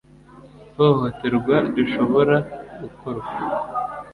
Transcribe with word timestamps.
Ihohoterwa 0.81 1.55
rishobora 1.75 2.35
gukorwa. 2.81 3.29